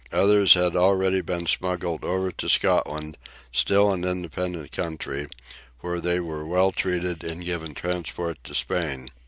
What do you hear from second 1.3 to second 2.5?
smuggled over to